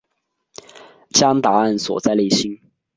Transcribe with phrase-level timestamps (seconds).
[1.11, 2.59] 将答案锁在内心